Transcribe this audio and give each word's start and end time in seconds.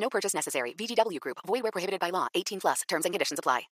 No 0.00 0.08
purchase 0.08 0.34
necessary. 0.34 0.74
VGW 0.78 1.18
Group. 1.20 1.38
Void 1.46 1.62
where 1.62 1.72
prohibited 1.72 2.00
by 2.00 2.10
law. 2.10 2.28
18 2.34 2.60
plus. 2.60 2.82
Terms 2.88 3.04
and 3.04 3.12
conditions 3.12 3.38
apply. 3.38 3.68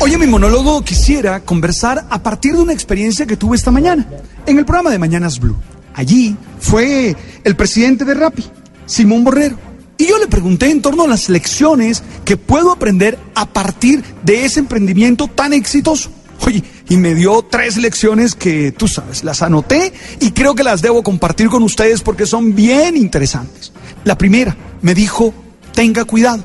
Hoy 0.00 0.12
en 0.12 0.20
mi 0.20 0.26
monólogo 0.26 0.82
quisiera 0.82 1.40
conversar 1.40 2.06
a 2.10 2.22
partir 2.22 2.54
de 2.54 2.62
una 2.62 2.72
experiencia 2.72 3.26
que 3.26 3.36
tuve 3.36 3.56
esta 3.56 3.70
mañana 3.70 4.06
en 4.46 4.58
el 4.58 4.64
programa 4.64 4.90
de 4.90 4.98
Mañanas 4.98 5.38
Blue. 5.40 5.56
Allí 5.94 6.36
fue 6.58 7.16
el 7.44 7.56
presidente 7.56 8.04
de 8.04 8.14
Rappi, 8.14 8.44
Simón 8.86 9.24
Borrero. 9.24 9.56
Y 9.96 10.06
yo 10.08 10.18
le 10.18 10.26
pregunté 10.26 10.70
en 10.70 10.82
torno 10.82 11.04
a 11.04 11.08
las 11.08 11.28
lecciones 11.28 12.02
que 12.24 12.36
puedo 12.36 12.72
aprender 12.72 13.18
a 13.34 13.46
partir 13.46 14.02
de 14.24 14.44
ese 14.44 14.60
emprendimiento 14.60 15.28
tan 15.28 15.52
exitoso. 15.52 16.10
Oye, 16.46 16.62
y 16.88 16.96
me 16.96 17.14
dio 17.14 17.42
tres 17.42 17.76
lecciones 17.76 18.34
que 18.34 18.72
tú 18.72 18.86
sabes, 18.86 19.24
las 19.24 19.40
anoté 19.40 19.92
y 20.20 20.32
creo 20.32 20.54
que 20.54 20.62
las 20.62 20.82
debo 20.82 21.02
compartir 21.02 21.48
con 21.48 21.62
ustedes 21.62 22.02
porque 22.02 22.26
son 22.26 22.54
bien 22.54 22.96
interesantes. 22.96 23.72
La 24.04 24.18
primera, 24.18 24.54
me 24.82 24.94
dijo, 24.94 25.32
tenga 25.72 26.04
cuidado, 26.04 26.44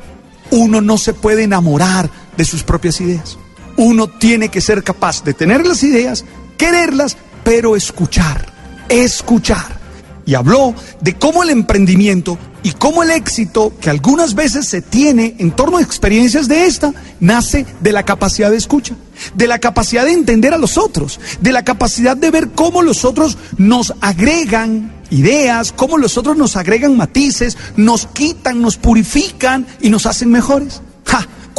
uno 0.52 0.80
no 0.80 0.98
se 0.98 1.14
puede 1.14 1.44
enamorar 1.44 2.10
de 2.38 2.46
sus 2.46 2.64
propias 2.64 3.02
ideas. 3.02 3.38
Uno 3.76 4.08
tiene 4.08 4.50
que 4.50 4.62
ser 4.62 4.84
capaz 4.84 5.24
de 5.24 5.34
tener 5.34 5.66
las 5.66 5.84
ideas, 5.84 6.24
quererlas, 6.58 7.18
pero 7.44 7.76
escuchar, 7.76 8.46
escuchar. 8.88 9.79
Y 10.30 10.36
habló 10.36 10.76
de 11.02 11.16
cómo 11.16 11.42
el 11.42 11.50
emprendimiento 11.50 12.38
y 12.62 12.74
cómo 12.74 13.02
el 13.02 13.10
éxito 13.10 13.74
que 13.82 13.90
algunas 13.90 14.36
veces 14.36 14.68
se 14.68 14.80
tiene 14.80 15.34
en 15.40 15.50
torno 15.50 15.78
a 15.78 15.82
experiencias 15.82 16.48
de 16.48 16.66
esta 16.66 16.94
nace 17.20 17.66
de 17.80 17.92
la 17.92 18.04
capacidad 18.04 18.52
de 18.52 18.58
escucha, 18.58 18.94
de 19.34 19.48
la 19.48 19.58
capacidad 19.58 20.06
de 20.06 20.14
entender 20.14 20.54
a 20.54 20.60
los 20.60 20.78
otros, 20.78 21.20
de 21.42 21.52
la 21.52 21.64
capacidad 21.64 22.16
de 22.16 22.30
ver 22.30 22.50
cómo 22.52 22.84
los 22.84 23.06
otros 23.06 23.40
nos 23.58 23.96
agregan 24.02 24.94
ideas, 25.10 25.72
cómo 25.72 25.98
los 25.98 26.16
otros 26.16 26.38
nos 26.38 26.56
agregan 26.58 26.96
matices, 26.96 27.58
nos 27.76 28.06
quitan, 28.06 28.62
nos 28.62 28.78
purifican 28.78 29.66
y 29.82 29.90
nos 29.90 30.06
hacen 30.06 30.30
mejores. 30.30 30.84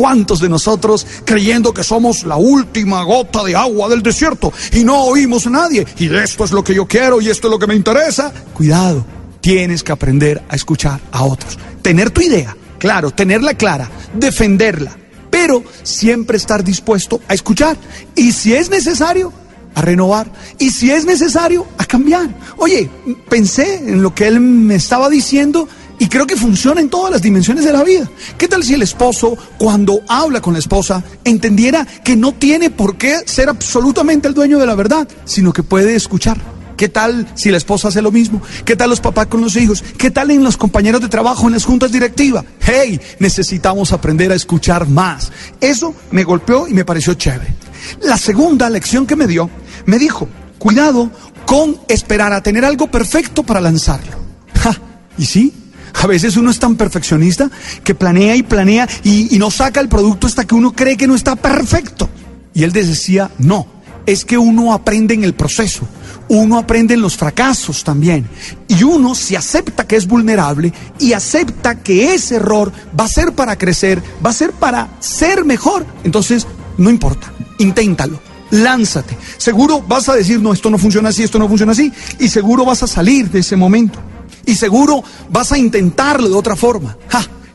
¿Cuántos 0.01 0.41
de 0.41 0.49
nosotros 0.49 1.07
creyendo 1.27 1.75
que 1.75 1.85
somos 1.85 2.25
la 2.25 2.37
última 2.37 3.03
gota 3.03 3.45
de 3.45 3.55
agua 3.55 3.87
del 3.91 4.03
desierto 4.03 4.51
y 4.73 4.83
no 4.83 5.03
oímos 5.03 5.47
a 5.47 5.51
nadie? 5.51 5.87
Y 5.99 6.07
esto 6.17 6.45
es 6.45 6.53
lo 6.53 6.65
que 6.65 6.75
yo 6.75 6.87
quiero 6.87 7.21
y 7.21 7.29
esto 7.29 7.49
es 7.49 7.51
lo 7.51 7.59
que 7.59 7.67
me 7.67 7.75
interesa. 7.75 8.33
Cuidado, 8.55 9.05
tienes 9.43 9.83
que 9.83 9.93
aprender 9.93 10.43
a 10.49 10.57
escuchar 10.57 11.03
a 11.13 11.25
otros. 11.25 11.59
Tener 11.83 12.09
tu 12.09 12.23
idea, 12.23 12.57
claro, 12.79 13.11
tenerla 13.11 13.53
clara, 13.53 13.91
defenderla, 14.15 14.97
pero 15.29 15.63
siempre 15.83 16.39
estar 16.39 16.65
dispuesto 16.65 17.21
a 17.29 17.35
escuchar. 17.35 17.77
Y 18.17 18.33
si 18.33 18.55
es 18.55 18.71
necesario, 18.71 19.35
a 19.75 19.83
renovar. 19.83 20.33
Y 20.59 20.71
si 20.71 20.91
es 20.91 21.05
necesario, 21.05 21.67
a 21.77 21.85
cambiar. 21.85 22.31
Oye, 22.57 22.91
pensé 23.29 23.75
en 23.75 24.01
lo 24.01 24.15
que 24.15 24.29
él 24.29 24.41
me 24.41 24.77
estaba 24.77 25.11
diciendo 25.11 25.69
y 26.01 26.09
creo 26.09 26.27
que 26.27 26.35
funciona 26.35 26.81
en 26.81 26.89
todas 26.89 27.13
las 27.13 27.23
dimensiones 27.23 27.63
de 27.65 27.73
la 27.73 27.85
vida. 27.85 28.11
¿Qué 28.39 28.49
tal 28.49 28.65
si 28.65 28.73
el 28.73 28.83
esposo, 28.83 29.37
cuando 29.59 30.01
habla 30.09 30.41
con 30.41 30.55
la 30.55 30.59
esposa, 30.59 31.05
entendiera 31.25 31.87
que 32.03 32.17
no 32.17 32.33
tiene 32.33 32.71
por 32.71 32.97
qué 32.97 33.19
ser 33.27 33.51
absolutamente 33.51 34.27
el 34.27 34.35
dueño 34.35 34.59
de 34.59 34.67
la 34.67 34.75
verdad, 34.75 35.07
sino 35.27 35.53
que 35.53 35.63
puede 35.63 35.95
escuchar? 35.95 36.41
¿Qué 36.79 36.89
tal 36.89 37.31
si 37.35 37.51
la 37.51 37.59
esposa 37.59 37.89
hace 37.89 38.01
lo 38.01 38.11
mismo? 38.11 38.41
¿Qué 38.65 38.77
tal 38.77 38.89
los 38.89 39.01
papás 39.03 39.27
con 39.27 39.43
los 39.43 39.55
hijos? 39.57 39.85
¿Qué 39.99 40.11
tal 40.11 40.31
en 40.31 40.43
los 40.43 40.57
compañeros 40.57 41.03
de 41.03 41.09
trabajo, 41.09 41.47
en 41.47 41.53
las 41.53 41.67
juntas 41.67 41.93
directivas? 41.93 42.47
¡Hey! 42.61 42.99
Necesitamos 43.19 43.93
aprender 43.93 44.33
a 44.33 44.37
escuchar 44.37 44.89
más. 44.89 45.31
Eso 45.61 45.95
me 46.13 46.25
golpeó 46.25 46.67
y 46.67 46.73
me 46.73 46.87
pareció 46.87 47.13
chévere. 47.13 47.55
La 48.01 48.17
segunda 48.17 48.71
lección 48.71 49.07
que 49.07 49.17
me 49.17 49.27
dio, 49.27 49.51
me 49.85 49.99
dijo, 49.99 50.27
cuidado 50.59 51.11
con 51.45 51.79
esperar 51.89 52.33
a 52.33 52.43
tener 52.43 52.65
algo 52.65 52.91
perfecto 52.91 53.43
para 53.43 53.61
lanzarlo. 53.61 54.17
Ja, 54.55 54.75
¿Y 55.19 55.27
sí? 55.27 55.60
A 55.95 56.07
veces 56.07 56.37
uno 56.37 56.51
es 56.51 56.59
tan 56.59 56.77
perfeccionista 56.77 57.51
que 57.85 57.95
planea 57.95 58.37
y 58.37 58.43
planea 58.43 58.89
y, 59.03 59.39
no 59.39 59.51
saca 59.51 59.81
el 59.81 59.89
producto 59.89 60.27
hasta 60.27 60.45
que 60.45 60.55
uno 60.55 60.73
cree 60.73 60.97
que 60.97 61.07
no 61.07 61.15
está 61.15 61.37
perfecto. 61.37 62.09
Y 62.53 62.63
él 62.63 62.73
decía, 62.73 63.31
no, 63.39 63.67
es 64.07 64.25
que 64.25 64.37
uno 64.37 64.73
aprende 64.73 65.15
en 65.15 65.25
el 65.25 65.35
proceso, 65.35 65.87
uno 66.29 66.59
aprende 66.59 66.95
en 66.95 67.01
los 67.01 67.17
fracasos 67.17 67.85
también. 67.85 68.29
Y 68.69 68.83
uno 68.83 69.15
se 69.15 69.37
acepta 69.37 69.87
que 69.87 69.97
es 69.97 70.07
vulnerable 70.07 70.73
y 70.99 71.13
acepta 71.13 71.77
que 71.77 72.15
ese 72.15 72.37
error 72.37 72.73
va 72.99 73.05
a 73.05 73.09
ser 73.09 73.33
para 73.33 73.57
crecer, 73.57 74.03
va 74.25 74.31
a 74.31 74.35
ser 74.35 74.53
para 74.53 74.89
ser 75.01 75.45
mejor. 75.45 75.87
Entonces, 76.05 76.47
no 76.77 76.91
importa, 76.91 77.33
inténtalo. 77.59 78.21
Lánzate. 78.51 79.17
Seguro 79.37 79.81
vas 79.81 80.09
a 80.09 80.15
decir, 80.15 80.41
no, 80.41 80.53
esto 80.53 80.71
no 80.71 80.79
funciona 80.79 81.11
así, 81.11 81.23
esto 81.23 81.39
no 81.39 81.49
funciona 81.49 81.73
así. 81.73 81.93
Y 82.19 82.29
seguro 82.29 82.65
vas 82.65 82.83
a 82.83 82.89
salir 82.89 83.31
de 83.31 83.41
ese 83.41 83.57
momento. 83.57 84.01
Y 84.47 84.55
seguro 84.55 85.03
vas 85.31 85.53
a 85.53 85.59
intentarlo 85.59 86.29
de 86.29 86.35
otra 86.35 86.57
forma. 86.57 86.97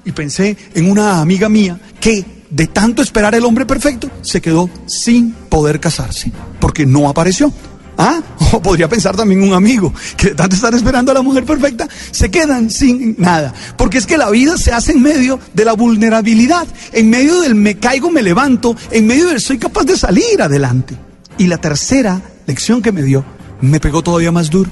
Y 0.06 0.12
pensé 0.12 0.56
en 0.76 0.90
una 0.90 1.20
amiga 1.20 1.50
mía 1.50 1.80
que 2.00 2.24
de 2.50 2.68
tanto 2.68 3.02
esperar 3.02 3.34
el 3.34 3.44
hombre 3.44 3.66
perfecto 3.66 4.10
se 4.22 4.40
quedó 4.40 4.70
sin 4.86 5.32
poder 5.32 5.80
casarse 5.80 6.32
porque 6.60 6.86
no 6.86 7.10
apareció. 7.10 7.52
¿Ah? 7.98 8.22
O 8.52 8.62
podría 8.62 8.88
pensar 8.88 9.16
también 9.16 9.42
un 9.42 9.54
amigo 9.54 9.94
que 10.16 10.30
de 10.30 10.36
tanto 10.36 10.56
estar 10.56 10.74
esperando 10.74 11.12
a 11.12 11.16
la 11.16 11.22
mujer 11.22 11.46
perfecta 11.46 11.88
se 12.12 12.30
quedan 12.30 12.70
sin 12.70 13.16
nada. 13.18 13.54
Porque 13.78 13.98
es 13.98 14.06
que 14.06 14.18
la 14.18 14.30
vida 14.30 14.58
se 14.58 14.72
hace 14.72 14.92
en 14.94 15.02
medio 15.02 15.40
de 15.54 15.66
la 15.66 15.74
vulnerabilidad, 15.74 16.68
en 16.94 17.10
medio 17.10 17.42
del 17.42 17.56
me 17.56 17.78
caigo, 17.78 18.12
me 18.12 18.22
levanto, 18.22 18.76
en 18.92 19.08
medio 19.08 19.28
del 19.28 19.42
soy 19.42 19.58
capaz 19.58 19.84
de 19.84 19.98
salir 19.98 20.42
adelante. 20.42 20.96
Y 21.38 21.48
la 21.48 21.58
tercera 21.58 22.22
lección 22.46 22.82
que 22.82 22.92
me 22.92 23.04
dio 23.04 23.26
me 23.62 23.80
pegó 23.80 24.04
todavía 24.04 24.32
más 24.32 24.50
duro. 24.50 24.70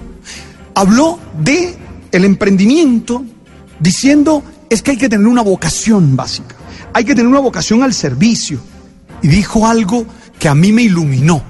Habló 0.76 1.20
de 1.42 1.78
el 2.14 2.24
emprendimiento 2.26 3.26
diciendo 3.80 4.44
es 4.70 4.82
que 4.82 4.92
hay 4.92 4.98
que 4.98 5.10
tener 5.10 5.28
una 5.28 5.42
vocación 5.42 6.16
básica, 6.16 6.56
hay 6.94 7.04
que 7.04 7.16
tener 7.16 7.28
una 7.28 7.40
vocación 7.40 7.84
al 7.84 7.94
servicio. 7.94 8.60
Y 9.22 9.28
dijo 9.28 9.68
algo 9.68 10.06
que 10.38 10.48
a 10.48 10.56
mí 10.56 10.72
me 10.72 10.84
iluminó 10.84 11.42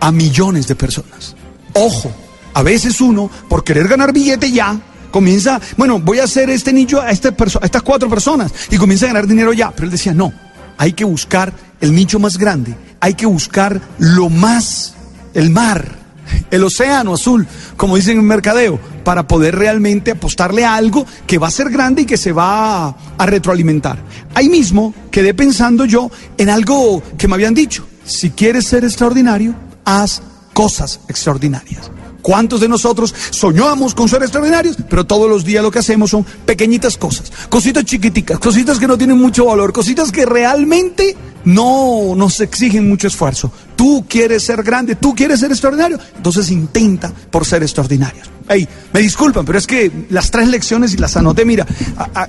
a 0.00 0.12
millones 0.12 0.68
de 0.68 0.74
personas. 0.74 1.34
Ojo, 1.74 2.12
a 2.54 2.62
veces 2.62 3.00
uno, 3.00 3.30
por 3.48 3.64
querer 3.64 3.88
ganar 3.88 4.12
billete 4.12 4.52
ya, 4.52 4.78
comienza, 5.10 5.60
bueno, 5.76 5.98
voy 5.98 6.20
a 6.20 6.24
hacer 6.24 6.50
este 6.50 6.72
nicho 6.72 7.00
a, 7.00 7.10
este 7.10 7.28
a 7.28 7.64
estas 7.64 7.82
cuatro 7.82 8.08
personas 8.08 8.52
y 8.70 8.76
comienza 8.76 9.06
a 9.06 9.08
ganar 9.08 9.26
dinero 9.26 9.52
ya. 9.52 9.70
Pero 9.70 9.84
él 9.84 9.90
decía, 9.90 10.14
no, 10.14 10.32
hay 10.76 10.92
que 10.92 11.04
buscar 11.04 11.52
el 11.80 11.94
nicho 11.94 12.18
más 12.18 12.38
grande, 12.38 12.76
hay 13.00 13.14
que 13.14 13.26
buscar 13.26 13.80
lo 13.98 14.28
más, 14.28 14.94
el 15.34 15.50
mar, 15.50 16.01
el 16.50 16.64
océano 16.64 17.14
azul, 17.14 17.46
como 17.76 17.96
dicen 17.96 18.18
en 18.18 18.24
mercadeo, 18.24 18.78
para 19.04 19.26
poder 19.26 19.56
realmente 19.56 20.12
apostarle 20.12 20.64
a 20.64 20.74
algo 20.74 21.06
que 21.26 21.38
va 21.38 21.48
a 21.48 21.50
ser 21.50 21.70
grande 21.70 22.02
y 22.02 22.06
que 22.06 22.16
se 22.16 22.32
va 22.32 22.88
a, 22.88 23.26
retroalimentar. 23.26 23.98
Ahí 24.34 24.48
mismo 24.48 24.94
quedé 25.10 25.34
pensando 25.34 25.84
yo 25.84 26.10
en 26.36 26.50
algo 26.50 27.02
que 27.16 27.28
me 27.28 27.34
habían 27.34 27.54
dicho. 27.54 27.86
Si 28.04 28.30
quieres 28.30 28.66
ser 28.66 28.84
extraordinario, 28.84 29.54
haz 29.84 30.22
cosas 30.52 31.00
extraordinarias. 31.08 31.90
¿Cuántos 32.20 32.60
de 32.60 32.68
nosotros 32.68 33.12
soñamos 33.30 33.94
con 33.94 34.08
ser 34.08 34.22
extraordinarios? 34.22 34.76
Pero 34.88 35.04
todos 35.04 35.28
los 35.28 35.44
días 35.44 35.62
lo 35.62 35.70
que 35.70 35.80
hacemos 35.80 36.10
son 36.10 36.24
pequeñitas 36.24 36.96
cosas, 36.96 37.32
cositas 37.48 37.84
chiquiticas, 37.84 38.38
cositas 38.38 38.78
que 38.78 38.86
no 38.86 38.96
tienen 38.96 39.18
mucho 39.18 39.46
valor, 39.46 39.72
cositas 39.72 40.12
que 40.12 40.24
realmente 40.24 41.16
no 41.44 42.14
nos 42.16 42.40
exigen 42.40 42.88
mucho 42.88 43.08
esfuerzo. 43.08 43.52
Tú 43.76 44.04
quieres 44.08 44.44
ser 44.44 44.62
grande, 44.62 44.94
tú 44.94 45.14
quieres 45.14 45.40
ser 45.40 45.50
extraordinario, 45.50 45.98
entonces 46.16 46.50
intenta 46.50 47.12
por 47.30 47.44
ser 47.44 47.62
extraordinario. 47.62 48.22
Hey, 48.48 48.68
me 48.92 49.00
disculpan, 49.00 49.44
pero 49.44 49.58
es 49.58 49.66
que 49.66 49.90
las 50.10 50.30
tres 50.30 50.48
lecciones 50.48 50.92
y 50.94 50.96
las 50.96 51.16
anoté, 51.16 51.44
mira, 51.44 51.66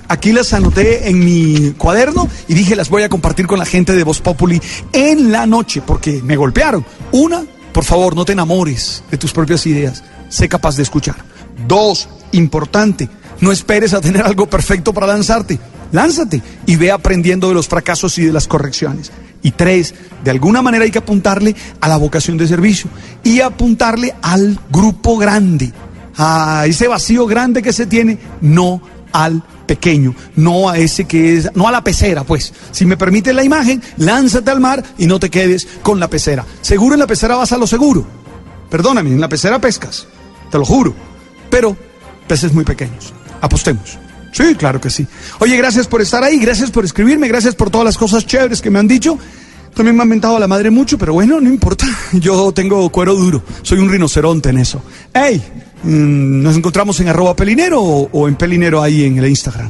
aquí 0.07 0.31
las 0.31 0.53
anoté 0.53 1.09
en 1.09 1.23
mi 1.23 1.71
cuaderno 1.71 2.29
y 2.47 2.53
dije 2.53 2.75
las 2.75 2.89
voy 2.89 3.03
a 3.03 3.09
compartir 3.09 3.47
con 3.47 3.59
la 3.59 3.65
gente 3.65 3.93
de 3.93 4.03
Voz 4.03 4.21
Populi 4.21 4.61
en 4.91 5.31
la 5.31 5.45
noche, 5.45 5.81
porque 5.85 6.21
me 6.23 6.35
golpearon. 6.35 6.85
Una, 7.11 7.43
por 7.71 7.83
favor, 7.83 8.15
no 8.15 8.25
te 8.25 8.33
enamores 8.33 9.03
de 9.09 9.17
tus 9.17 9.33
propias 9.33 9.65
ideas, 9.65 10.03
sé 10.29 10.47
capaz 10.47 10.75
de 10.75 10.83
escuchar. 10.83 11.15
Dos, 11.67 12.07
importante, 12.31 13.09
no 13.41 13.51
esperes 13.51 13.93
a 13.93 14.01
tener 14.01 14.23
algo 14.23 14.47
perfecto 14.47 14.93
para 14.93 15.07
lanzarte. 15.07 15.59
Lánzate 15.93 16.41
y 16.65 16.75
ve 16.75 16.91
aprendiendo 16.91 17.47
de 17.47 17.53
los 17.53 17.67
fracasos 17.67 18.17
y 18.17 18.25
de 18.25 18.33
las 18.33 18.47
correcciones. 18.47 19.11
Y 19.43 19.51
tres, 19.51 19.93
de 20.23 20.31
alguna 20.31 20.61
manera 20.61 20.83
hay 20.85 20.91
que 20.91 20.97
apuntarle 20.97 21.55
a 21.79 21.87
la 21.87 21.97
vocación 21.97 22.35
de 22.35 22.47
servicio 22.47 22.89
y 23.23 23.41
apuntarle 23.41 24.15
al 24.23 24.59
grupo 24.71 25.17
grande, 25.17 25.71
a 26.17 26.65
ese 26.65 26.87
vacío 26.87 27.27
grande 27.27 27.61
que 27.61 27.71
se 27.71 27.85
tiene, 27.85 28.17
no 28.41 28.81
al 29.11 29.43
pequeño, 29.67 30.15
no 30.35 30.67
a 30.67 30.79
ese 30.79 31.05
que 31.05 31.37
es, 31.37 31.49
no 31.53 31.67
a 31.67 31.71
la 31.71 31.83
pecera, 31.83 32.23
pues. 32.23 32.53
Si 32.71 32.87
me 32.87 32.97
permite 32.97 33.31
la 33.31 33.43
imagen, 33.43 33.79
lánzate 33.97 34.49
al 34.49 34.59
mar 34.59 34.83
y 34.97 35.05
no 35.05 35.19
te 35.19 35.29
quedes 35.29 35.67
con 35.83 35.99
la 35.99 36.09
pecera. 36.09 36.43
Seguro 36.61 36.95
en 36.95 37.01
la 37.01 37.07
pecera 37.07 37.35
vas 37.35 37.51
a 37.51 37.57
lo 37.57 37.67
seguro. 37.67 38.03
Perdóname, 38.71 39.11
en 39.11 39.21
la 39.21 39.29
pecera 39.29 39.59
pescas, 39.59 40.07
te 40.49 40.57
lo 40.57 40.65
juro. 40.65 40.95
Pero 41.51 41.77
peces 42.27 42.51
muy 42.51 42.63
pequeños. 42.63 43.13
Apostemos. 43.41 43.99
Sí, 44.33 44.55
claro 44.55 44.81
que 44.81 44.89
sí. 44.89 45.07
Oye, 45.39 45.55
gracias 45.55 45.87
por 45.87 46.01
estar 46.01 46.23
ahí, 46.23 46.39
gracias 46.39 46.71
por 46.71 46.83
escribirme, 46.83 47.27
gracias 47.27 47.55
por 47.55 47.69
todas 47.69 47.85
las 47.85 47.97
cosas 47.97 48.25
chéveres 48.25 48.61
que 48.61 48.69
me 48.69 48.79
han 48.79 48.87
dicho. 48.87 49.17
También 49.73 49.95
me 49.95 50.01
han 50.03 50.09
mentado 50.09 50.35
a 50.35 50.39
la 50.39 50.47
madre 50.47 50.69
mucho, 50.69 50.97
pero 50.97 51.13
bueno, 51.13 51.39
no 51.39 51.49
importa. 51.49 51.85
Yo 52.13 52.51
tengo 52.51 52.89
cuero 52.89 53.15
duro, 53.15 53.43
soy 53.61 53.79
un 53.79 53.89
rinoceronte 53.89 54.49
en 54.49 54.57
eso. 54.57 54.81
¡Ey! 55.13 55.41
Mm, 55.83 56.41
¿Nos 56.41 56.57
encontramos 56.57 56.99
en 56.99 57.07
arroba 57.07 57.35
pelinero 57.35 57.81
o, 57.81 58.09
o 58.11 58.27
en 58.27 58.35
pelinero 58.35 58.81
ahí 58.81 59.03
en 59.03 59.17
el 59.17 59.27
Instagram? 59.27 59.69